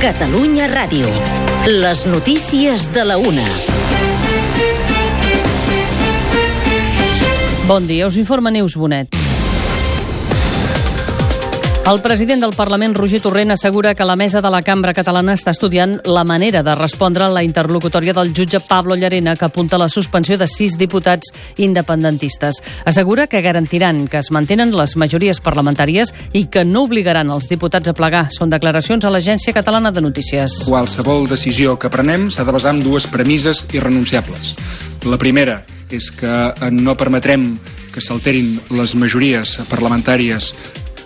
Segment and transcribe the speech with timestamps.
[0.00, 1.10] Catalunya Ràdio.
[1.68, 3.44] Les notícies de la una.
[7.68, 9.29] Bon dia, us informa Neus Bonet.
[11.86, 15.50] El president del Parlament, Roger Torrent, assegura que la mesa de la Cambra Catalana està
[15.50, 19.88] estudiant la manera de respondre a la interlocutòria del jutge Pablo Llarena, que apunta la
[19.88, 22.60] suspensió de sis diputats independentistes.
[22.84, 27.90] Assegura que garantiran que es mantenen les majories parlamentàries i que no obligaran els diputats
[27.90, 28.28] a plegar.
[28.30, 30.60] Són declaracions a l'Agència Catalana de Notícies.
[30.68, 34.54] Qualsevol decisió que prenem s'ha de basar en dues premisses irrenunciables.
[35.02, 37.56] La primera és que no permetrem
[37.90, 40.52] que s'alterin les majories parlamentàries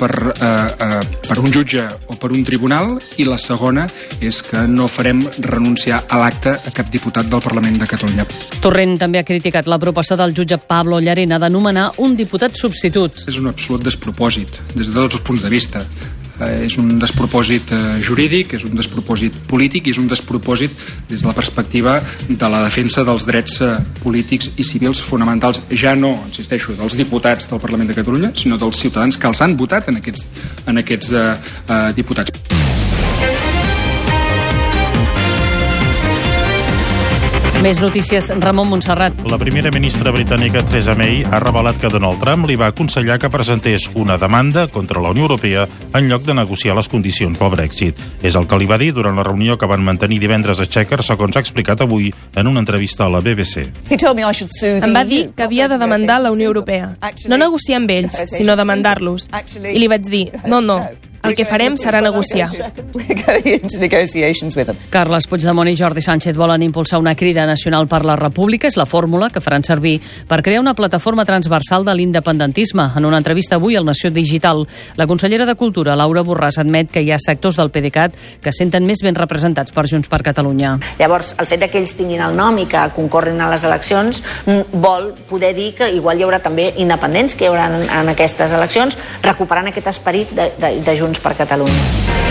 [0.05, 3.87] per, eh, eh, per un jutge o per un tribunal i la segona
[4.21, 8.27] és que no farem renunciar a l'acte a cap diputat del Parlament de Catalunya.
[8.61, 13.25] Torrent també ha criticat la proposta del jutge Pablo Llarena de nomenar un diputat substitut.
[13.29, 15.85] És un absolut despropòsit, des de tots els punts de vista
[16.43, 20.75] és un despropòsit eh, jurídic, és un despropòsit polític i és un despropòsit
[21.09, 25.95] des de la perspectiva de la defensa dels drets eh, polítics i civils fonamentals, ja
[25.95, 29.91] no, insisteixo, dels diputats del Parlament de Catalunya, sinó dels ciutadans que els han votat
[29.93, 30.29] en aquests,
[30.67, 31.27] en aquests eh,
[31.69, 32.64] eh, diputats.
[37.65, 39.23] Més notícies, Ramon Montserrat.
[39.33, 43.31] La primera ministra britànica Theresa May ha revelat que Donald Trump li va aconsellar que
[43.33, 45.63] presentés una demanda contra la Unió Europea
[45.95, 48.03] en lloc de negociar les condicions pel Brexit.
[48.21, 51.09] És el que li va dir durant la reunió que van mantenir divendres a Chequers,
[51.09, 53.65] segons ha explicat avui en una entrevista a la BBC.
[53.89, 56.99] Em va dir que havia de demandar la Unió Europea.
[57.33, 59.31] No negociar amb ells, sinó demandar-los.
[59.65, 60.83] I li vaig dir, no, no,
[61.25, 62.51] el que farem serà negociar.
[64.95, 68.69] Carles Puigdemont i Jordi Sánchez volen impulsar una crida nacional per la República.
[68.69, 72.91] És la fórmula que faran servir per crear una plataforma transversal de l'independentisme.
[72.97, 77.03] En una entrevista avui al Nació Digital, la consellera de Cultura, Laura Borràs, admet que
[77.03, 80.77] hi ha sectors del PDeCAT que senten més ben representats per Junts per Catalunya.
[80.99, 84.81] Llavors, el fet que ells tinguin el nom i que concorrin a les eleccions mm,
[84.83, 88.53] vol poder dir que igual hi haurà també independents que hi haurà en, en aquestes
[88.53, 92.25] eleccions, recuperant aquest esperit de, de, de Junts per Catalunya.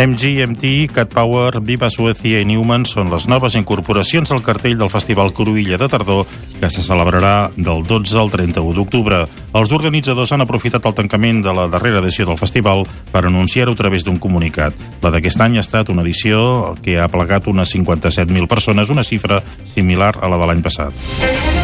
[0.00, 5.34] MGMT, Cat Power, Viva Suecia i Newman són les noves incorporacions al cartell del Festival
[5.34, 6.30] Cruïlla de Tardor
[6.60, 9.18] que se celebrarà del 12 al 31 d'octubre.
[9.52, 13.80] Els organitzadors han aprofitat el tancament de la darrera edició del festival per anunciar-ho a
[13.82, 14.78] través d'un comunicat.
[15.02, 19.42] La d'aquest any ha estat una edició que ha plegat unes 57.000 persones, una xifra
[19.74, 21.59] similar a la de l'any passat.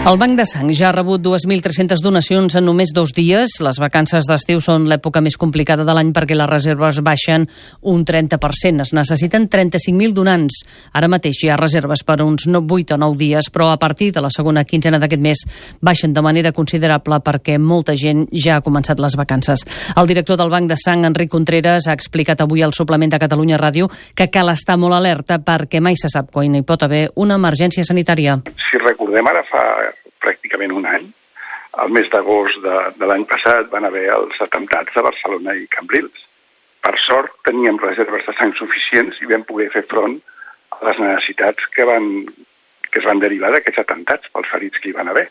[0.00, 3.58] El Banc de Sang ja ha rebut 2.300 donacions en només dos dies.
[3.60, 7.44] Les vacances d'estiu són l'època més complicada de l'any perquè les reserves baixen
[7.92, 8.80] un 30%.
[8.80, 10.62] Es necessiten 35.000 donants.
[10.96, 14.22] Ara mateix hi ha reserves per uns 8 o 9 dies, però a partir de
[14.24, 15.44] la segona quinzena d'aquest mes
[15.84, 19.66] baixen de manera considerable perquè molta gent ja ha començat les vacances.
[20.00, 23.60] El director del Banc de Sang, Enric Contreras, ha explicat avui al suplement de Catalunya
[23.60, 27.36] Ràdio que cal estar molt alerta perquè mai se sap quan hi pot haver una
[27.36, 28.40] emergència sanitària.
[28.70, 29.68] Si recordem ara fa
[30.24, 31.08] pràcticament un any,
[31.82, 36.26] al mes d'agost de, de l'any passat van haver els atemptats a Barcelona i Cambrils.
[36.84, 40.18] Per sort teníem reserves de sang suficients i vam poder fer front
[40.78, 42.08] a les necessitats que, van,
[42.90, 45.28] que es van derivar d'aquests atemptats pels ferits que hi van haver.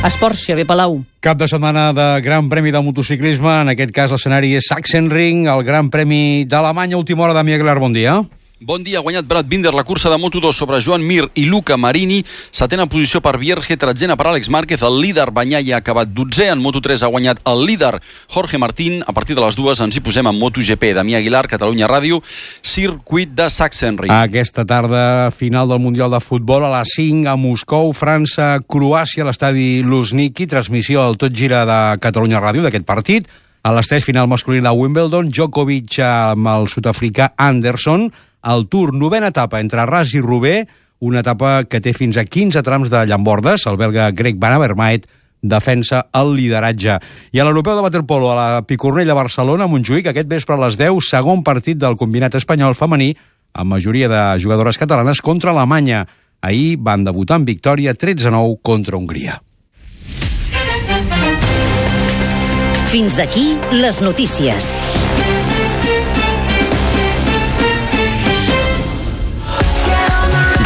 [0.00, 1.02] Esports, Xavier Palau.
[1.20, 3.52] Cap de setmana de Gran Premi de Motociclisme.
[3.60, 6.96] En aquest cas, l'escenari és Sachsenring, el Gran Premi d'Alemanya.
[6.96, 8.16] Última hora, Damià Aguilar, bon dia.
[8.60, 11.78] Bon dia, ha guanyat Brad Binder la cursa de Moto2 sobre Joan Mir i Luca
[11.80, 12.18] Marini.
[12.52, 14.84] Setena posició per Vierge, tretzena per Àlex Márquez.
[14.84, 19.00] El líder Banyai ha acabat 12 En Moto3 ha guanyat el líder Jorge Martín.
[19.08, 20.92] A partir de les dues ens hi posem en MotoGP.
[20.92, 22.20] Damià Aguilar, Catalunya Ràdio,
[22.60, 24.12] circuit de Sachsenring.
[24.12, 29.80] Aquesta tarda, final del Mundial de Futbol a les 5 a Moscou, França, Croàcia, l'estadi
[29.80, 30.44] Luzhniki.
[30.44, 33.36] Transmissió al Tot Gira de Catalunya Ràdio d'aquest partit.
[33.64, 38.10] A les 3, final masculí de Wimbledon, Djokovic amb el sud-africà Anderson
[38.44, 40.68] el Tour, novena etapa entre Ras i Roubaix,
[41.00, 43.66] una etapa que té fins a 15 trams de llambordes.
[43.66, 45.08] El belga Greg Van Avermaet
[45.40, 46.98] defensa el lideratge.
[47.32, 51.00] I a l'europeu de waterpolo, a la Picornella Barcelona, Montjuïc, aquest vespre a les 10,
[51.00, 53.14] segon partit del combinat espanyol femení,
[53.52, 56.06] amb majoria de jugadores catalanes contra Alemanya.
[56.40, 59.40] Ahir van debutar en victòria 13-9 contra Hongria.
[62.90, 64.74] Fins aquí les notícies.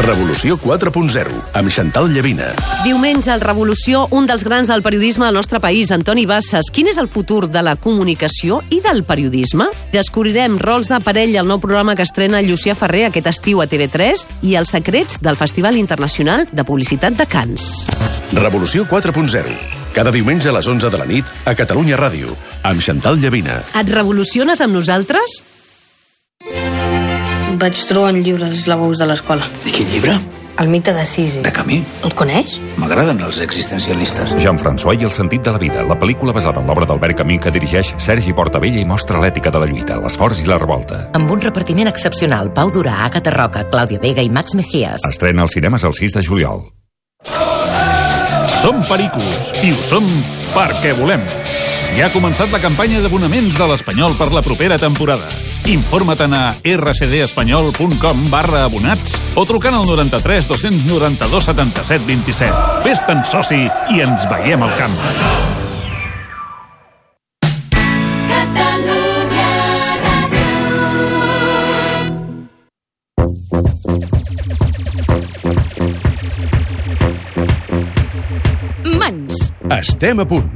[0.02, 2.48] Revolució 4.0, amb Xantal Llavina.
[2.82, 6.68] Diumenge al Revolució, un dels grans del periodisme al nostre país, Antoni Bassas.
[6.74, 9.68] Quin és el futur de la comunicació i del periodisme?
[9.94, 14.26] Descobrirem rols de parell al nou programa que estrena Llucia Ferrer aquest estiu a TV3
[14.42, 17.70] i els secrets del Festival Internacional de Publicitat de Cants.
[18.34, 19.56] Revolució 4.0,
[19.94, 22.34] cada diumenge a les 11 de la nit a Catalunya Ràdio,
[22.66, 23.62] amb Xantal Llavina.
[23.78, 25.53] Et revoluciones amb nosaltres?
[27.58, 29.46] Vaig trobar un llibre als lavabos de l'escola.
[29.66, 30.16] I quin llibre?
[30.58, 31.40] El mite de Sisi.
[31.42, 31.80] De Camí?
[32.06, 32.58] El coneix?
[32.78, 34.36] M'agraden els existencialistes.
[34.38, 37.50] Jean-François i el sentit de la vida, la pel·lícula basada en l'obra d'Albert Camí que
[37.54, 41.08] dirigeix Sergi Portabella i mostra l'ètica de la lluita, l'esforç i la revolta.
[41.18, 45.02] Amb un repartiment excepcional, Pau Durà, Agatha Roca, Clàudia Vega i Max Mejías.
[45.10, 46.68] Estrena als cinemes el 6 de juliol.
[48.62, 50.06] Som Pericos i ho som
[50.54, 51.26] perquè volem.
[51.98, 55.43] Ja ha començat la campanya d'abonaments de l'Espanyol per la propera temporada.
[55.66, 62.82] Informa't a rcdespanyol.com barra abonats o trucant al 93 292 77 27.
[62.84, 64.92] Fes-te'n soci i ens veiem al camp.
[79.00, 79.48] Mans.
[79.80, 80.52] Estem a punt.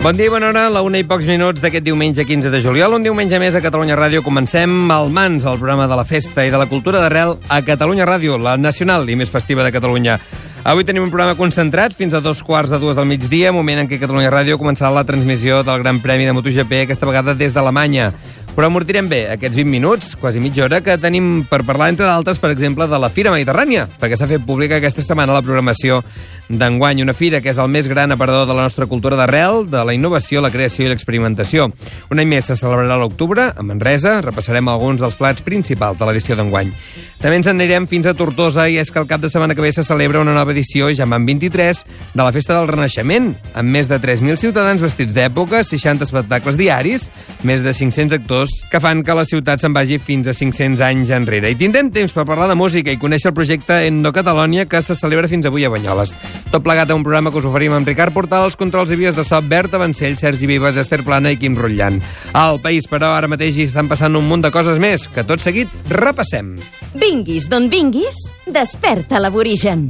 [0.00, 2.94] Bon dia i bona hora, la una i pocs minuts d'aquest diumenge 15 de juliol.
[2.96, 4.22] Un diumenge més a Catalunya Ràdio.
[4.24, 8.06] Comencem al Mans, el programa de la festa i de la cultura d'arrel a Catalunya
[8.08, 10.16] Ràdio, la nacional i més festiva de Catalunya.
[10.64, 13.92] Avui tenim un programa concentrat fins a dos quarts de dues del migdia, moment en
[13.92, 18.10] què Catalunya Ràdio començarà la transmissió del Gran Premi de MotoGP, aquesta vegada des d'Alemanya.
[18.56, 22.40] Però amortirem bé aquests 20 minuts, quasi mitja hora, que tenim per parlar, entre d'altres,
[22.42, 26.02] per exemple, de la Fira Mediterrània, perquè s'ha fet pública aquesta setmana la programació
[26.50, 29.84] d'enguany, una fira que és el més gran aparador de la nostra cultura d'arrel, de
[29.86, 31.68] la innovació, la creació i l'experimentació.
[32.10, 36.34] Un any més se celebrarà l'octubre, a Manresa, repassarem alguns dels plats principals de l'edició
[36.34, 36.72] d'enguany.
[37.20, 39.60] També ens en anirem fins a Tortosa i és que el cap de setmana que
[39.60, 43.68] ve se celebra una nova edició, ja en 23, de la Festa del Renaixement, amb
[43.68, 47.10] més de 3.000 ciutadans vestits d'època, 60 espectacles diaris,
[47.44, 48.39] més de 500 actors
[48.70, 51.50] que fan que la ciutat se'n vagi fins a 500 anys enrere.
[51.50, 54.96] I tindrem temps per parlar de música i conèixer el projecte Endo Catalonia que se
[54.96, 56.16] celebra fins avui a Banyoles.
[56.50, 59.18] Tot plegat a un programa que us oferim amb Ricard Portal, els controls i vies
[59.18, 62.00] de so, Berta Vancell, Sergi Vives, Esther Plana i Quim Rotllan.
[62.32, 65.42] Al país, però, ara mateix hi estan passant un munt de coses més, que tot
[65.42, 66.56] seguit repassem.
[66.94, 69.88] Vinguis d'on vinguis, desperta l'aborigen.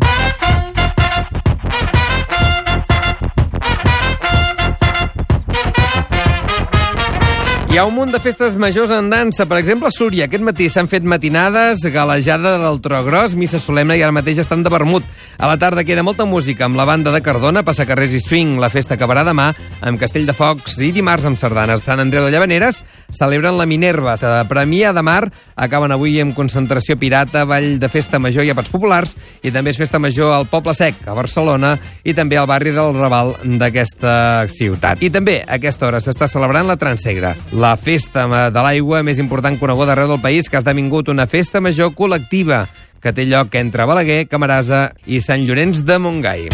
[7.70, 9.44] Hi ha un munt de festes majors en dansa.
[9.46, 13.94] Per exemple, a Súria, aquest matí s'han fet matinades, galejada del tro gros, missa solemne
[13.94, 15.04] i ara mateix estan de vermut.
[15.38, 18.56] A la tarda queda molta música amb la banda de Cardona, Passacarrers i Swing.
[18.58, 19.52] La festa acabarà demà
[19.86, 21.84] amb Castell de Focs i dimarts amb sardanes.
[21.86, 22.82] Sant Andreu de Llavaneres
[23.14, 24.16] celebren la Minerva.
[24.18, 28.74] A Premià de Mar acaben avui amb concentració pirata, ball de festa major i apats
[28.74, 29.14] populars
[29.46, 32.98] i també és festa major al Poble Sec, a Barcelona i també al barri del
[32.98, 35.06] Raval d'aquesta ciutat.
[35.06, 39.58] I també a aquesta hora s'està celebrant la Transegra, la festa de l'aigua més important
[39.60, 42.62] coneguda arreu del país, que ha esdevingut una festa major col·lectiva
[43.04, 46.48] que té lloc entre Balaguer, Camarasa i Sant Llorenç de Montgai.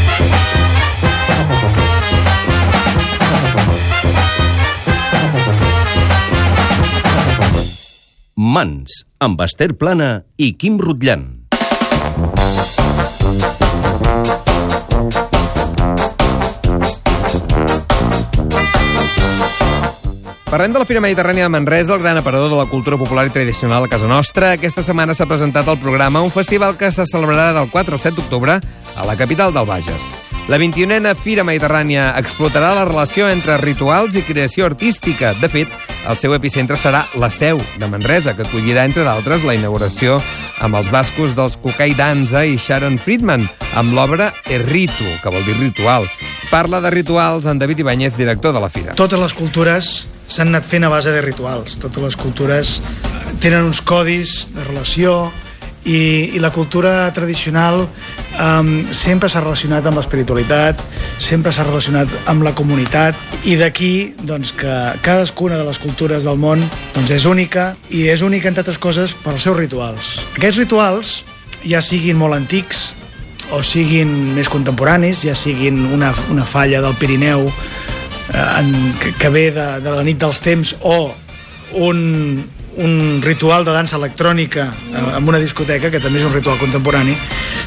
[8.35, 11.29] Mans, amb Esther Plana i Quim Rutllan.
[20.57, 23.31] Parlem de la Fira Mediterrània de Manresa, el gran aparador de la cultura popular i
[23.35, 24.55] tradicional a casa nostra.
[24.57, 28.17] Aquesta setmana s'ha presentat al programa un festival que se celebrarà del 4 al 7
[28.17, 28.55] d'octubre
[28.97, 30.07] a la capital del Bages.
[30.49, 35.35] La 21a Fira Mediterrània explotarà la relació entre rituals i creació artística.
[35.43, 35.69] De fet,
[36.09, 40.23] el seu epicentre serà la seu de Manresa, que acollirà, entre d'altres, la inauguració
[40.65, 43.45] amb els bascos dels Cucai Danza i Sharon Friedman,
[43.77, 46.09] amb l'obra Erritu, que vol dir ritual.
[46.49, 48.97] Parla de rituals en David Ibáñez, director de la Fira.
[48.97, 51.79] Totes les cultures s'han anat fent a base de rituals.
[51.83, 52.77] Totes les cultures
[53.43, 55.27] tenen uns codis de relació
[55.87, 60.83] i, i la cultura tradicional um, sempre s'ha relacionat amb l'espiritualitat,
[61.23, 63.17] sempre s'ha relacionat amb la comunitat
[63.47, 64.75] i d'aquí doncs, que
[65.07, 66.63] cadascuna de les cultures del món
[66.95, 70.17] doncs, és única i és única entre altres coses pels seus rituals.
[70.35, 71.17] Aquests rituals,
[71.67, 72.91] ja siguin molt antics
[73.55, 77.47] o siguin més contemporanis, ja siguin una, una falla del Pirineu
[78.33, 80.97] en, que, que ve de, de la nit dels temps o
[81.77, 82.45] un,
[82.77, 87.17] un ritual de dansa electrònica eh, en una discoteca, que també és un ritual contemporani,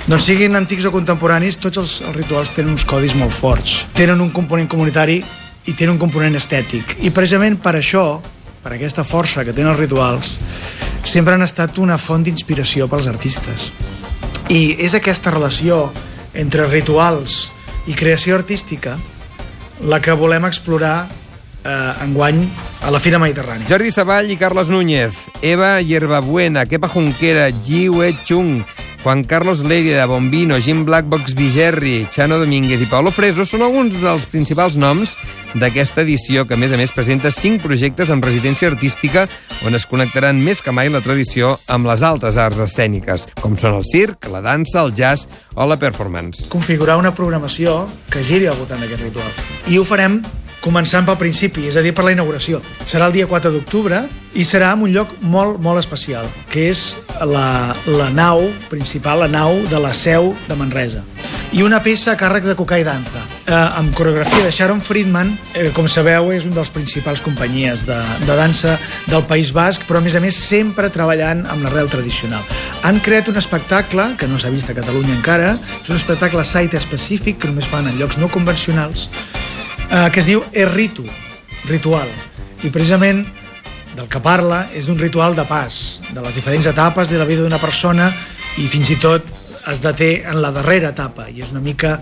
[0.09, 3.83] doncs siguin antics o contemporanis, tots els, els rituals tenen uns codis molt forts.
[3.97, 5.19] Tenen un component comunitari
[5.65, 6.97] i tenen un component estètic.
[7.03, 8.05] I precisament per això,
[8.63, 10.33] per aquesta força que tenen els rituals,
[11.03, 13.69] sempre han estat una font d'inspiració pels artistes.
[14.49, 15.87] I és aquesta relació
[16.33, 17.49] entre rituals
[17.89, 18.97] i creació artística
[19.79, 21.07] la que volem explorar
[21.63, 22.43] eh, enguany
[22.83, 23.67] a la Fira Mediterrània.
[23.69, 28.59] Jordi Savall i Carlos Núñez, Eva Hierbabuena, Kepa Junquera, Ji Wei Chung,
[29.03, 34.27] Juan Carlos Lérida, Bombino, Jim Blackbox Vigerri, Chano Domínguez i Paulo Freso són alguns dels
[34.27, 35.15] principals noms
[35.55, 39.27] d'aquesta edició, que a més a més presenta cinc projectes amb residència artística
[39.65, 43.79] on es connectaran més que mai la tradició amb les altes arts escèniques, com són
[43.79, 46.49] el circ, la dansa, el jazz o la performance.
[46.53, 49.33] Configurar una programació que giri al voltant d'aquest ritual.
[49.69, 50.21] I ho farem
[50.63, 52.61] començant pel principi, és a dir, per la inauguració.
[52.87, 54.03] Serà el dia 4 d'octubre
[54.37, 56.93] i serà en un lloc molt, molt especial, que és
[57.25, 61.03] la, la nau principal, la nau de la seu de Manresa.
[61.49, 65.31] I una peça a càrrec de Cucà i Danza, eh, amb coreografia de Sharon Friedman,
[65.57, 67.97] eh, com sabeu, és un dels principals companyies de,
[68.27, 68.75] de dansa
[69.09, 72.45] del País Basc, però a més a més sempre treballant amb l'arrel tradicional.
[72.85, 76.77] Han creat un espectacle, que no s'ha vist a Catalunya encara, és un espectacle site
[76.77, 79.09] específic, que només fan en llocs no convencionals,
[79.89, 81.05] eh, que es diu Erritu,
[81.67, 82.07] ritual.
[82.63, 83.25] I precisament
[83.95, 87.43] del que parla és d'un ritual de pas, de les diferents etapes de la vida
[87.43, 88.09] d'una persona
[88.61, 89.25] i fins i tot
[89.69, 91.99] es deté en la darrera etapa i és una mica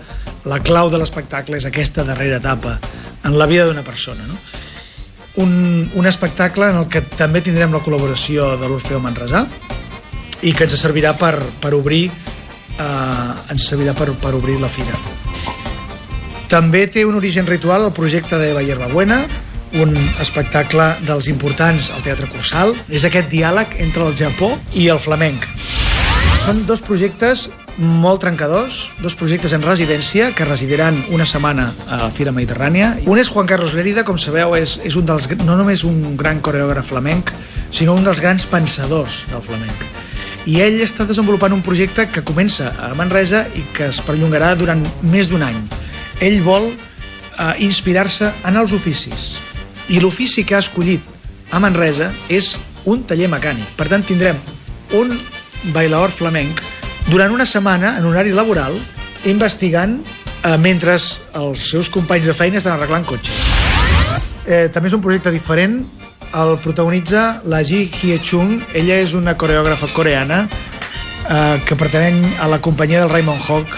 [0.48, 2.78] la clau de l'espectacle és aquesta darrera etapa
[3.24, 4.38] en la vida d'una persona no?
[5.44, 9.44] un, un espectacle en el que també tindrem la col·laboració de l'Orfeo Manresà
[10.42, 15.17] i que ens servirà per, per obrir eh, ens servirà per, per obrir la fira
[16.48, 19.20] també té un origen ritual el projecte de Bayer Buena,
[19.76, 22.72] un espectacle dels importants al Teatre Cursal.
[22.88, 25.44] És aquest diàleg entre el Japó i el flamenc.
[26.46, 32.32] Són dos projectes molt trencadors, dos projectes en residència que residiran una setmana a Fira
[32.32, 32.94] Mediterrània.
[33.06, 36.40] Un és Juan Carlos Lérida, com sabeu, és, és un dels, no només un gran
[36.40, 37.34] coreògraf flamenc,
[37.70, 39.84] sinó un dels grans pensadors del flamenc.
[40.48, 44.80] I ell està desenvolupant un projecte que comença a Manresa i que es perllongarà durant
[45.12, 45.60] més d'un any
[46.20, 49.36] ell vol eh, inspirar-se en els oficis.
[49.88, 51.04] I l'ofici que ha escollit
[51.50, 52.54] a Manresa és
[52.88, 53.68] un taller mecànic.
[53.76, 54.38] Per tant, tindrem
[54.96, 55.12] un
[55.74, 56.62] bailaor flamenc
[57.08, 58.76] durant una setmana, en horari laboral,
[59.28, 59.98] investigant
[60.44, 63.46] eh, mentre els seus companys de feina estan arreglant cotxes.
[64.48, 65.80] Eh, també és un projecte diferent.
[66.36, 68.58] El protagonitza la Ji Hye Chung.
[68.76, 73.76] Ella és una coreògrafa coreana eh, que pertany a la companyia del Raymond Hawk,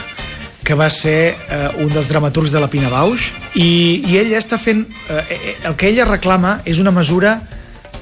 [0.71, 4.55] que va ser eh, un dels dramaturgs de la Pina Bausch, i, i ella està
[4.55, 4.85] fent...
[5.11, 7.41] Eh, eh, el que ella reclama és una mesura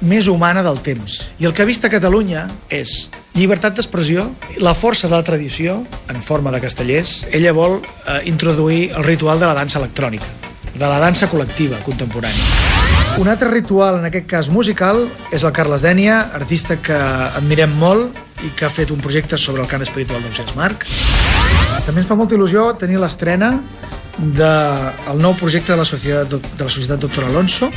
[0.05, 1.15] més humana del temps.
[1.41, 4.27] I el que ha vist a Catalunya és llibertat d'expressió,
[4.61, 5.79] la força de la tradició,
[6.13, 7.23] en forma de castellers.
[7.33, 10.29] Ella vol eh, introduir el ritual de la dansa electrònica,
[10.75, 13.17] de la dansa col·lectiva contemporània.
[13.17, 17.01] Un altre ritual, en aquest cas musical, és el Carles Dènia, artista que
[17.33, 20.85] admirem molt i que ha fet un projecte sobre el cant espiritual d'Ausias Marc.
[21.87, 23.55] També ens fa molta il·lusió tenir l'estrena
[24.19, 27.71] del de, nou projecte de la Societat, de la Societat Doctor Alonso,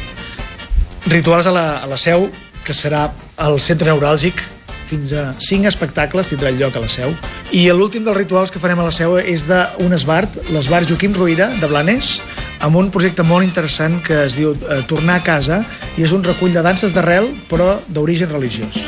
[1.09, 2.29] Rituals a la, a la Seu,
[2.65, 3.07] que serà
[3.41, 4.43] el centre neuràlgic
[4.91, 7.15] fins a cinc espectacles tindrà lloc a la Seu.
[7.55, 11.49] I l'últim dels rituals que farem a la Seu és d'un esbart, l'esbart Joaquim Ruïra,
[11.61, 12.17] de Blanes,
[12.61, 15.63] amb un projecte molt interessant que es diu eh, Tornar a casa,
[15.97, 18.83] i és un recull de danses d'arrel, però d'origen religiós.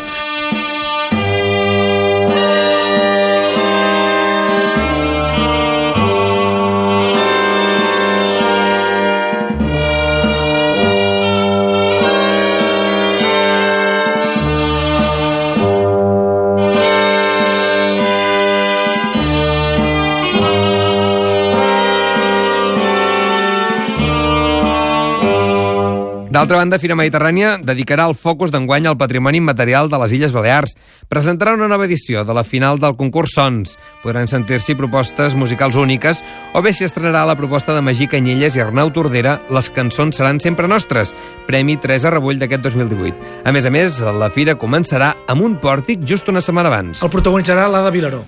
[26.33, 30.71] D'altra banda, Fira Mediterrània dedicarà el focus d'enguany al patrimoni immaterial de les Illes Balears.
[31.05, 33.75] Presentarà una nova edició de la final del concurs Sons.
[34.01, 36.23] Podran sentir-s'hi propostes musicals úniques
[36.57, 40.39] o bé s'hi estrenarà la proposta de Magí Canyelles i Arnau Tordera Les cançons seran
[40.41, 41.13] sempre nostres,
[41.45, 43.45] Premi Teresa Rebull d'aquest 2018.
[43.45, 47.05] A més a més, la fira començarà amb un pòrtic just una setmana abans.
[47.05, 48.23] El protagonitzarà l'Ada Vilaró.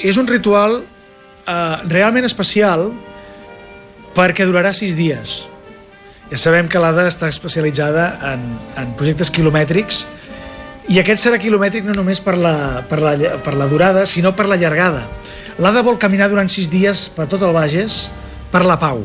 [0.00, 2.88] És un ritual eh, realment especial
[4.16, 5.42] perquè durarà sis dies
[6.28, 8.44] ja sabem que l'ADA està especialitzada en,
[8.76, 10.04] en projectes quilomètrics
[10.88, 14.48] i aquest serà quilomètric no només per la, per la, per la durada, sinó per
[14.48, 15.04] la llargada.
[15.58, 18.06] L'ADA vol caminar durant sis dies per tot el Bages
[18.52, 19.04] per la pau.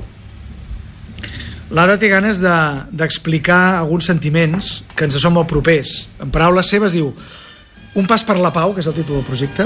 [1.74, 6.04] L'Ada té ganes d'explicar de, alguns sentiments que ens són molt propers.
[6.22, 7.10] En paraules seves diu
[7.98, 9.66] un pas per la pau, que és el títol del projecte,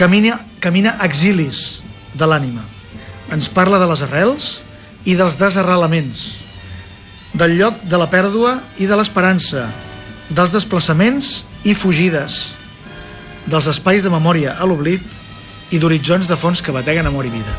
[0.00, 1.82] camina, camina exilis
[2.16, 2.64] de l'ànima.
[3.36, 4.48] Ens parla de les arrels
[5.04, 6.45] i dels desarrelaments,
[7.36, 9.66] del lloc de la pèrdua i de l'esperança,
[10.32, 12.54] dels desplaçaments i fugides,
[13.46, 15.04] dels espais de memòria a l'oblit
[15.70, 17.52] i d'horitzons de fons que bateguen amor i vida.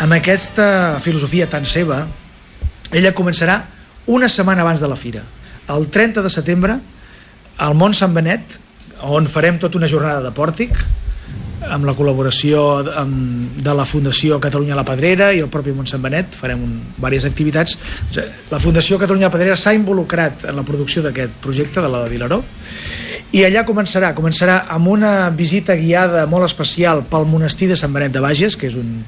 [0.00, 2.06] Amb aquesta filosofia tan seva,
[2.90, 3.60] ella començarà
[4.08, 5.22] una setmana abans de la fira.
[5.68, 6.78] El 30 de setembre,
[7.60, 8.56] al Mont Sant Benet,
[9.04, 10.72] on farem tota una jornada de pòrtic,
[11.70, 16.62] amb la col·laboració de la Fundació Catalunya la Pedrera i el propi Montsant Benet farem
[16.66, 17.76] un, diverses activitats.
[18.50, 22.12] La Fundació Catalunya la Pedrera s'ha involucrat en la producció d'aquest projecte de la de
[22.12, 22.40] Vilaró
[23.30, 28.16] i allà començarà començarà amb una visita guiada molt especial pel monestir de Sant Benet
[28.16, 29.04] de Bages que és un,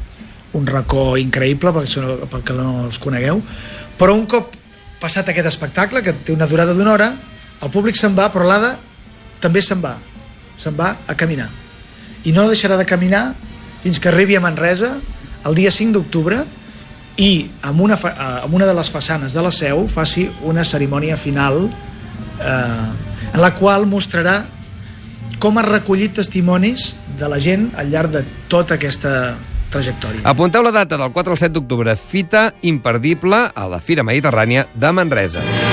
[0.55, 3.43] un racó increïble perquè, perquè no els conegueu.
[3.99, 4.55] Però un cop
[5.03, 7.11] passat aquest espectacle que té una durada d'una hora
[7.63, 8.77] el públic se'n va però l'Ada
[9.43, 9.97] també se'n va.
[10.63, 11.51] Se'n va a caminar
[12.25, 13.33] i no deixarà de caminar
[13.83, 14.97] fins que arribi a Manresa
[15.47, 16.43] el dia 5 d'octubre
[17.21, 21.67] i amb una, amb una de les façanes de la seu faci una cerimònia final
[21.67, 24.43] eh, en la qual mostrarà
[25.43, 29.35] com ha recollit testimonis de la gent al llarg de tota aquesta
[29.73, 30.23] trajectòria.
[30.29, 34.93] Apunteu la data del 4 al 7 d'octubre, fita imperdible a la Fira Mediterrània de
[34.93, 35.72] Manresa.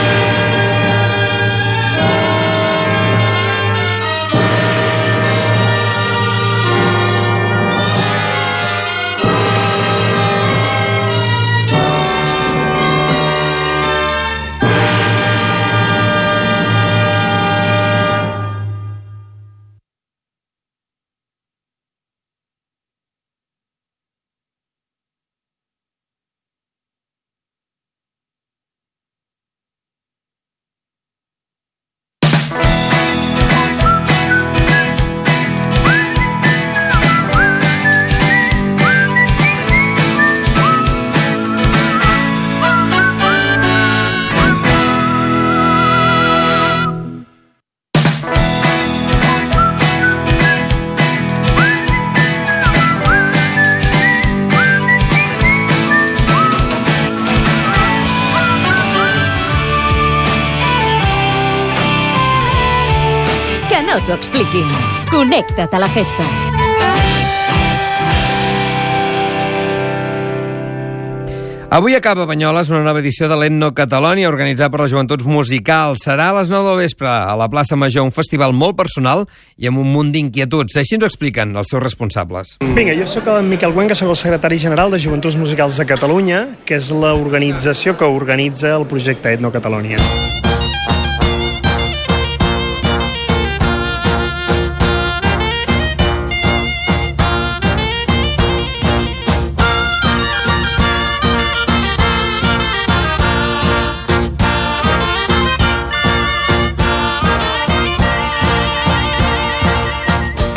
[64.05, 64.69] T'ho expliquin.
[65.09, 66.49] Connecta't a la festa.
[71.71, 76.01] Avui acaba Banyoles una nova edició de l'Etno Catalònia organitzada per les Joventuts Musicals.
[76.01, 79.69] Serà a les 9 del vespre a la plaça Major, un festival molt personal i
[79.69, 80.79] amb un munt d'inquietuds.
[80.81, 82.57] Així ens ho expliquen els seus responsables.
[82.73, 86.45] Vinga, jo sóc el Miquel Güenca, sóc el secretari general de Joventuts Musicals de Catalunya,
[86.65, 90.01] que és l'organització que organitza el projecte Etno Catalònia.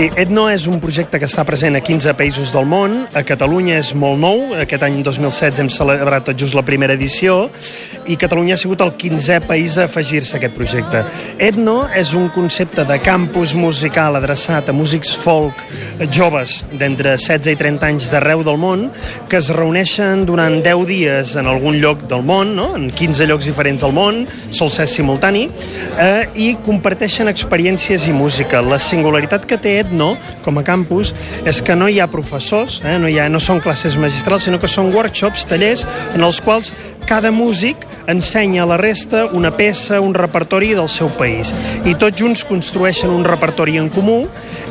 [0.02, 3.04] Etno és un projecte que està present a 15 països del món.
[3.14, 4.40] A Catalunya és molt nou.
[4.58, 7.44] Aquest any 2016 hem celebrat tot just la primera edició
[8.10, 11.04] i Catalunya ha sigut el 15è país a afegir-se a aquest projecte.
[11.38, 15.62] Etno és un concepte de campus musical adreçat a músics folk
[16.10, 18.88] joves d'entre 16 i 30 anys d'arreu del món
[19.30, 22.72] que es reuneixen durant 10 dies en algun lloc del món, no?
[22.74, 25.46] en 15 llocs diferents del món, sol ser simultani,
[26.00, 28.64] eh, i comparteixen experiències i música.
[28.66, 31.14] La singularitat que té Etno no, com a campus,
[31.48, 32.98] és que no hi ha professors, eh?
[32.98, 36.72] no, hi ha, no són classes magistrals, sinó que són workshops, tallers, en els quals
[37.06, 37.76] cada músic
[38.06, 41.52] ensenya a la resta una peça, un repertori del seu país.
[41.84, 44.24] I tots junts construeixen un repertori en comú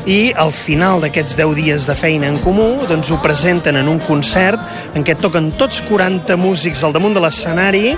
[0.10, 3.99] i al final d'aquests 10 dies de feina en comú doncs ho presenten en un
[4.01, 7.95] concert en què toquen tots 40 músics al damunt de l'escenari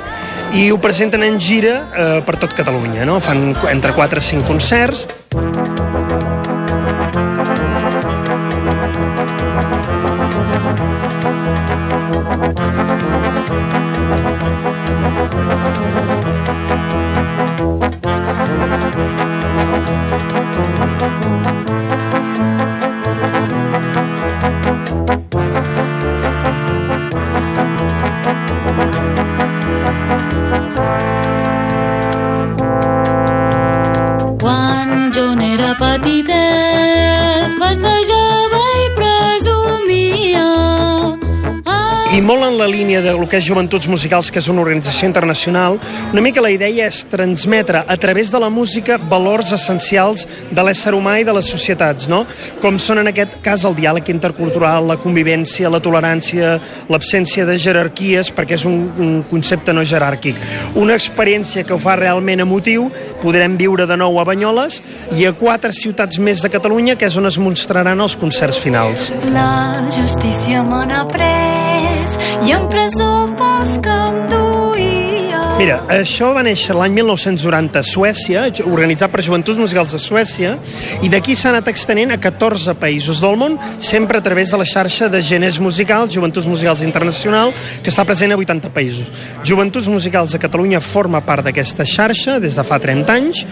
[0.60, 3.06] i ho presenten en gira eh, per tot Catalunya.
[3.08, 3.20] No?
[3.24, 5.08] Fan entre 4 i 5 concerts.
[43.34, 45.80] Que és Joventuts Musicals, que és una organització internacional,
[46.12, 50.94] una mica la idea és transmetre a través de la música valors essencials de l'ésser
[50.94, 52.28] humà i de les societats, no?
[52.62, 56.60] Com són en aquest cas el diàleg intercultural, la convivència, la tolerància,
[56.94, 60.38] l'absència de jerarquies, perquè és un, un concepte no jeràrquic.
[60.78, 62.86] Una experiència que ho fa realment emotiu,
[63.26, 64.78] podrem viure de nou a Banyoles
[65.18, 69.10] i a quatre ciutats més de Catalunya, que és on es mostraran els concerts finals.
[69.34, 73.40] La justícia me n'ha pres i en presó of
[73.82, 74.53] come through.
[75.54, 80.56] Mira, això va néixer l'any 1990 a Suècia, organitzat per Joventuts Musicals de Suècia,
[81.06, 84.66] i d'aquí s'ha anat extenent a 14 països del món, sempre a través de la
[84.66, 89.12] xarxa de Geners Musicals, Joventuts Musicals Internacional, que està present a 80 països.
[89.46, 93.44] Joventuts Musicals de Catalunya forma part d'aquesta xarxa des de fa 30 anys,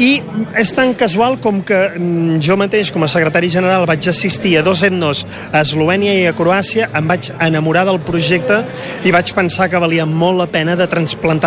[0.00, 0.10] i
[0.56, 4.64] és tan casual com que mm, jo mateix, com a secretari general, vaig assistir a
[4.64, 8.62] dos etnos a Eslovènia i a Croàcia, em vaig enamorar del projecte
[9.04, 10.88] i vaig pensar que valia molt la pena de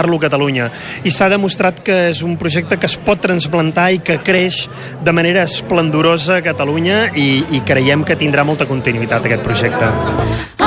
[0.03, 0.71] transplantar-lo a Catalunya.
[1.03, 4.67] I s'ha demostrat que és un projecte que es pot transplantar i que creix
[5.03, 10.62] de manera esplendorosa a Catalunya i, i creiem que tindrà molta continuïtat aquest projecte.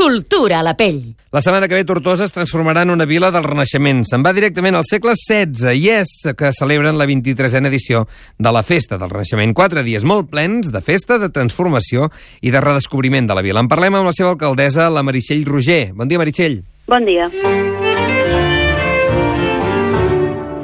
[0.00, 1.14] Cultura a la pell.
[1.30, 4.00] La setmana que ve Tortosa es transformarà en una vila del Renaixement.
[4.08, 6.08] Se'n va directament al segle XVI i és
[6.38, 8.06] que celebren la 23a edició
[8.38, 9.52] de la Festa del Renaixement.
[9.52, 12.08] Quatre dies molt plens de festa, de transformació
[12.40, 13.60] i de redescobriment de la vila.
[13.60, 15.92] En parlem amb la seva alcaldessa, la Meritxell Roger.
[15.92, 16.62] Bon dia, Meritxell.
[16.88, 17.28] Bon dia.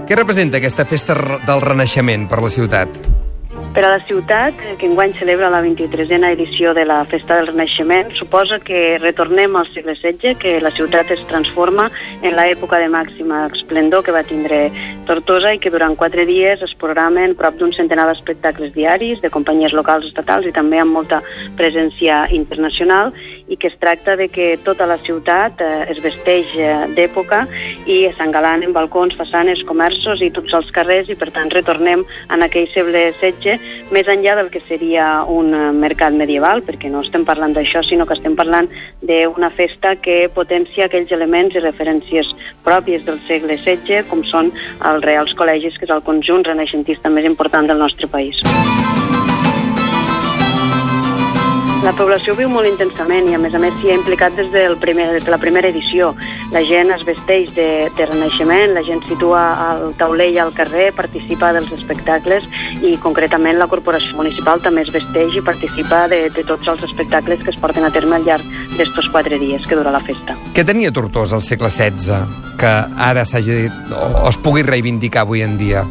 [0.08, 3.25] Què representa aquesta festa del Renaixement per la ciutat?
[3.74, 7.48] Per a la ciutat, eh, que enguany celebra la 23a edició de la Festa del
[7.48, 11.90] Renaixement, suposa que retornem al segle XVI, que la ciutat es transforma
[12.22, 14.70] en l'època de màxima esplendor que va tindre
[15.06, 19.76] Tortosa i que durant quatre dies es programen prop d'un centenar d'espectacles diaris de companyies
[19.76, 21.20] locals estatals i també amb molta
[21.56, 23.12] presència internacional
[23.48, 27.44] i que es tracta de que tota la ciutat eh, es vesteix eh, d'època
[27.86, 32.02] i s'engalanen balcons, façanes, comerços i tots els carrers i per tant retornem
[32.34, 33.58] en aquell segle XVI
[33.94, 38.06] més enllà del que seria un eh, mercat medieval, perquè no estem parlant d'això, sinó
[38.06, 38.70] que estem parlant
[39.06, 42.34] d'una festa que potencia aquells elements i referències
[42.66, 44.50] pròpies del segle XVI, com són
[44.82, 48.42] els Reals Col·legis, que és el conjunt renaixentista més important del nostre país.
[51.84, 54.76] La població viu molt intensament i, a més a més, s'hi ha implicat des, del
[54.80, 56.12] primer, des de la primera edició.
[56.54, 57.66] La gent es vesteix de,
[57.98, 62.46] de renaixement, la gent situa el taulell al carrer, participa dels espectacles
[62.80, 67.44] i, concretament, la corporació municipal també es vesteix i participa de, de tots els espectacles
[67.44, 70.38] que es porten a terme al llarg d'estos quatre dies que dura la festa.
[70.56, 72.72] Què tenia Tortosa al segle XVI que
[73.10, 75.84] ara s'hagi o, es pugui reivindicar avui en dia?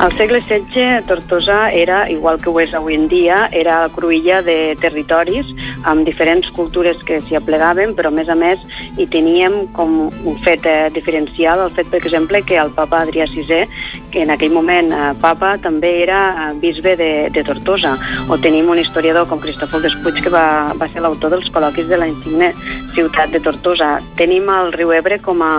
[0.00, 4.38] Al segle XVI, Tortosa era, igual que ho és avui en dia, era la cruïlla
[4.40, 5.50] de territoris
[5.84, 8.62] amb diferents cultures que s'hi aplegaven, però a més a més
[8.96, 13.26] hi teníem com un fet eh, diferencial el fet, per exemple, que el papa Adrià
[13.28, 13.66] VI,
[14.10, 17.92] que en aquell moment eh, papa, també era eh, bisbe de, de Tortosa.
[18.32, 22.00] O tenim un historiador com Cristòfol Despuig, que va, va ser l'autor dels col·loquis de
[22.00, 22.54] la insigne
[22.96, 23.98] ciutat de Tortosa.
[24.16, 25.52] Tenim el riu Ebre com a,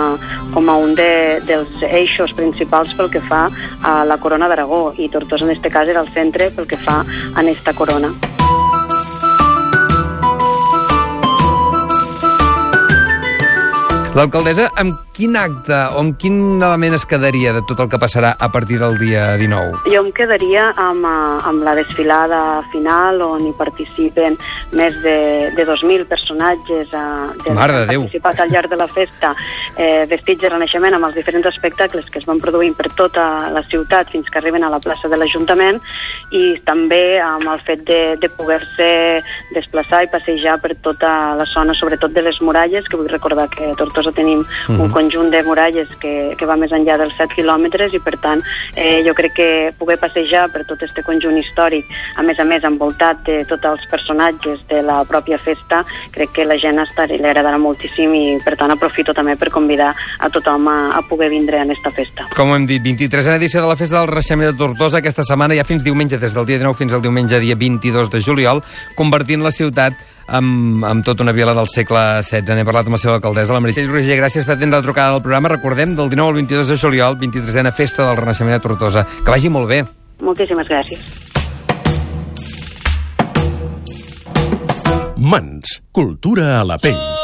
[0.58, 1.12] com a un de,
[1.45, 3.45] dels eixos principals pel que fa
[3.86, 7.04] a la d'Aragó i Tortosa en este cas era el centre pel que fa
[7.36, 8.12] a esta corona.
[14.15, 18.31] L'alcaldessa, amb quin acte o amb quin element es quedaria de tot el que passarà
[18.41, 19.84] a partir del dia 19?
[19.93, 22.39] Jo em quedaria amb, eh, amb la desfilada
[22.71, 24.38] final on hi participen
[24.73, 27.03] més de, de 2.000 personatges eh,
[27.43, 28.05] de, Mare de que han Déu.
[28.07, 29.36] participat al llarg de la festa
[29.77, 33.62] eh, vestits de renaixement amb els diferents espectacles que es van produint per tota la
[33.69, 35.77] ciutat fins que arriben a la plaça de l'Ajuntament
[36.31, 38.89] i també amb el fet de, de poder-se
[39.53, 43.69] desplaçar i passejar per tota la zona, sobretot de les muralles, que vull recordar que
[43.69, 44.81] a Tortosa tenim mm -hmm.
[44.81, 44.93] un Mhm.
[45.12, 48.41] Conjunt de muralles que, que va més enllà dels 7 quilòmetres i per tant
[48.76, 52.63] eh, jo crec que poder passejar per tot este conjunt històric, a més a més
[52.63, 55.84] envoltat de tots els personatges de la pròpia festa,
[56.15, 59.91] crec que la gent estarà, li agradarà moltíssim i per tant aprofito també per convidar
[59.91, 62.30] a tothom a, a poder vindre en esta festa.
[62.38, 65.67] Com hem dit, 23a edició de la Festa del Renaixement de Tortosa, aquesta setmana ja
[65.67, 68.63] fins diumenge, des del dia 19 fins al diumenge dia 22 de juliol,
[68.95, 69.97] convertint la ciutat
[70.32, 72.56] amb, amb tota una vila del segle XVI.
[72.58, 74.20] N'he parlat amb la seva alcaldessa, la Meritxell Roger.
[74.22, 75.52] Gràcies per atendre la trucada del programa.
[75.54, 79.06] Recordem, del 19 al 22 de juliol, 23a Festa del Renaixement de Tortosa.
[79.24, 79.84] Que vagi molt bé.
[80.22, 81.02] Moltíssimes gràcies.
[85.22, 87.20] Mans, cultura a la pell.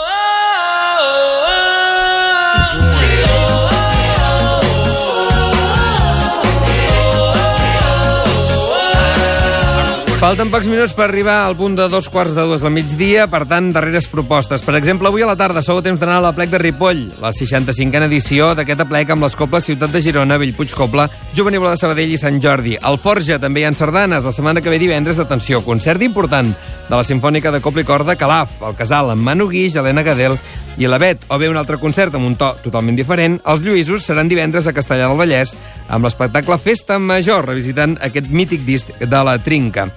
[10.18, 13.44] Falten pocs minuts per arribar al punt de dos quarts de dues del migdia, per
[13.46, 14.64] tant, darreres propostes.
[14.66, 17.04] Per exemple, avui a la tarda sou a temps d'anar a la plec de Ripoll,
[17.22, 21.06] la 65a edició d'aquest plec amb les coples Ciutat de Girona, Bellpuig Copla,
[21.38, 22.74] Juvenil de Sabadell i Sant Jordi.
[22.82, 26.96] Al Forja també hi ha sardanes, la setmana que ve divendres, atenció, concert important de
[26.96, 30.42] la Sinfònica de Copla i Corda Calaf, el casal amb Manu Guix, Helena Gadel
[30.78, 33.40] i la Bet, o bé un altre concert amb un to totalment diferent.
[33.50, 35.56] Els Lluïsos seran divendres a Castellà del Vallès
[35.90, 39.88] amb l'espectacle Festa Major, revisitant aquest mític disc de la Trinca.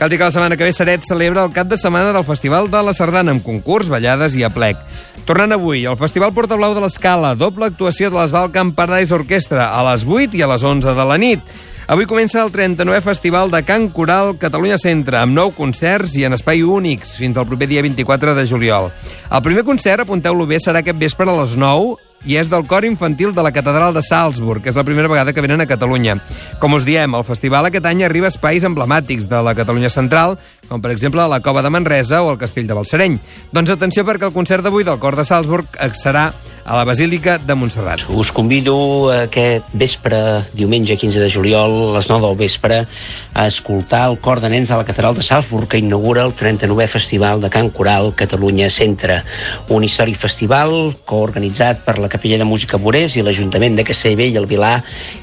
[0.00, 2.70] Cal dir que la setmana que ve Seret celebra el cap de setmana del Festival
[2.72, 4.78] de la Sardana amb concurs, ballades i aplec.
[5.28, 9.84] Tornant avui, el Festival Portablau de l'Escala, doble actuació de l'Esval Camp Paradise Orquestra a
[9.90, 11.44] les 8 i a les 11 de la nit.
[11.84, 16.32] Avui comença el 39è Festival de Cant Coral Catalunya Centre, amb nou concerts i en
[16.32, 18.88] espai únics, fins al proper dia 24 de juliol.
[19.28, 22.84] El primer concert, apunteu-lo bé, serà aquest vespre a les 9 i és del cor
[22.84, 26.18] infantil de la Catedral de Salzburg, que és la primera vegada que venen a Catalunya.
[26.60, 30.36] Com us diem, el festival aquest any arriba a espais emblemàtics de la Catalunya Central,
[30.68, 33.18] com per exemple la Cova de Manresa o el Castell de Balsareny.
[33.52, 36.30] Doncs atenció perquè el concert d'avui del cor de Salzburg serà
[36.70, 38.04] a la Basílica de Montserrat.
[38.14, 42.84] Us convido aquest vespre, diumenge 15 de juliol, a les 9 del vespre,
[43.34, 46.86] a escoltar el cor de nens de la Catedral de Salzburg, que inaugura el 39è
[46.86, 49.24] Festival de Cant Coral Catalunya Centre.
[49.66, 54.38] Un històric festival coorganitzat per la Capella de Música Borés i l'Ajuntament de Castellbell i
[54.38, 54.76] el Vilar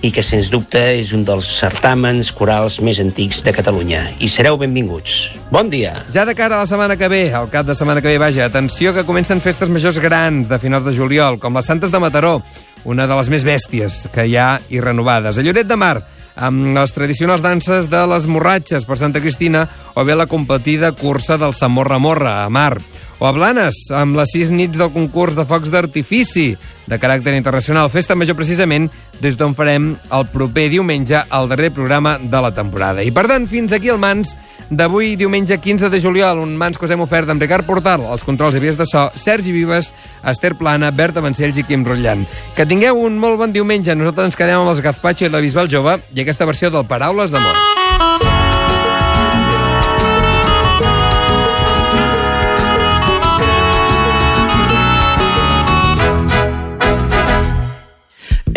[0.04, 4.10] i que, sens dubte, és un dels certàmens corals més antics de Catalunya.
[4.20, 5.37] I sereu benvinguts.
[5.50, 6.04] Bon dia!
[6.12, 8.50] Ja de cara a la setmana que ve, al cap de setmana que ve, vaja,
[8.50, 12.42] atenció que comencen festes majors grans de finals de juliol, com les Santes de Mataró,
[12.84, 15.40] una de les més bèsties que hi ha i renovades.
[15.40, 16.02] A Lloret de Mar,
[16.36, 19.64] amb les tradicionals danses de les morratxes per Santa Cristina
[19.96, 22.76] o bé la competida cursa del Samorra Morra a Mar
[23.20, 26.52] o a Blanes, amb les sis nits del concurs de focs d'artifici
[26.88, 27.90] de caràcter internacional.
[27.90, 28.88] Festa Major, precisament,
[29.22, 33.04] des d'on farem el proper diumenge el darrer programa de la temporada.
[33.04, 34.36] I, per tant, fins aquí el Mans
[34.70, 38.26] d'avui, diumenge 15 de juliol, un Mans que us hem ofert amb Ricard Portal, els
[38.28, 39.94] controls i vies de so, Sergi Vives,
[40.28, 42.28] Esther Plana, Berta Vancells i Quim Rotllant.
[42.56, 43.96] Que tingueu un molt bon diumenge.
[43.96, 47.34] Nosaltres ens quedem amb els Gazpacho i la Bisbal Jove i aquesta versió del Paraules
[47.34, 47.77] d'Amor.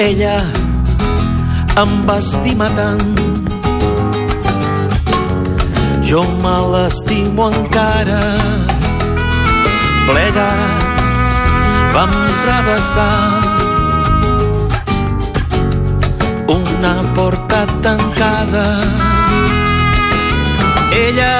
[0.00, 0.36] Ella
[1.80, 3.18] em va estimar tant.
[6.08, 8.20] Jo me l'estimo encara.
[10.06, 11.34] Plegats
[11.96, 12.14] vam
[12.46, 13.18] travessar
[16.56, 18.66] una porta tancada.
[21.04, 21.34] Ella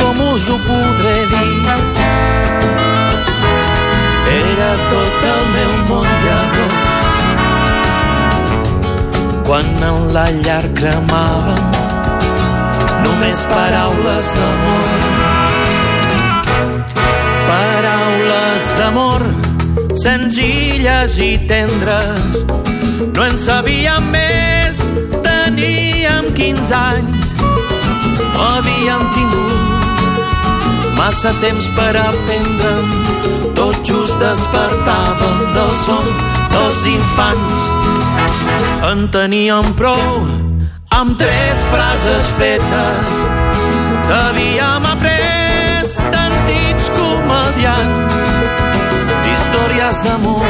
[0.00, 1.76] com us ho podré dir?
[4.40, 6.27] Era tot el meu món
[9.48, 11.60] quan en la llar cremaven
[13.00, 14.88] només paraules d'amor.
[17.46, 19.24] Paraules d'amor
[20.02, 22.36] senzilles i tendres.
[23.16, 24.84] No en sabíem més
[25.24, 27.32] teníem 15 anys.
[27.40, 32.94] No havíem tingut massa temps per aprendre'm
[33.56, 36.14] tot just despertàvem del son
[36.52, 37.77] dels infants
[38.90, 40.26] en teníem prou
[40.90, 43.16] amb tres frases fetes.
[44.08, 48.28] Que havíem après d'antics comedians
[49.24, 50.46] d'històries d'amor.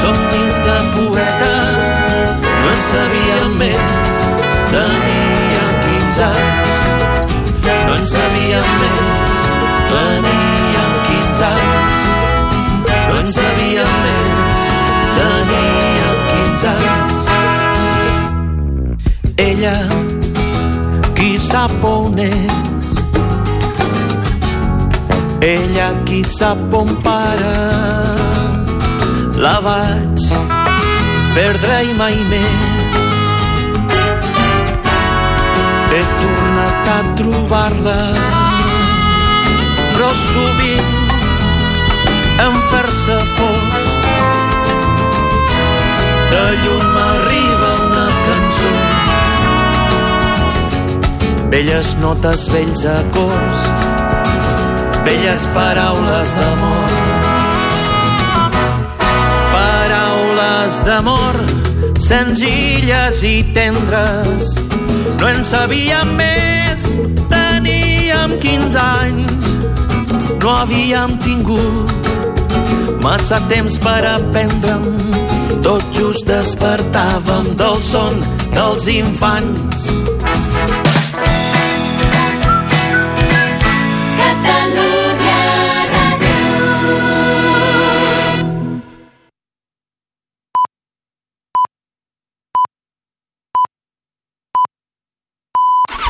[0.00, 1.54] Somnis de poeta
[2.60, 4.18] no en sabíem més.
[4.72, 6.74] Teníem 15 anys.
[7.86, 9.40] No en sabíem més.
[9.94, 12.04] Teníem 15 anys.
[13.08, 14.31] No en sabíem més
[16.52, 17.32] teníem 15 anys
[19.36, 19.88] ella
[21.14, 22.86] qui sap on és.
[25.40, 27.54] Ella qui sap on para.
[29.44, 30.26] La vaig
[31.34, 33.00] perdre i mai més.
[35.92, 38.00] He tornat a trobar-la
[39.92, 40.61] però sovint
[51.52, 53.58] Velles notes, vells acords,
[55.04, 56.94] velles paraules d'amor.
[59.52, 61.40] Paraules d'amor,
[62.00, 64.54] senzilles i tendres,
[65.20, 66.88] no en sabíem més,
[67.28, 69.46] teníem teníem 15 anys,
[70.42, 74.84] no havíem tingut massa temps per aprendre'm.
[75.62, 78.18] Tot just despertàvem del son
[78.54, 80.11] dels infants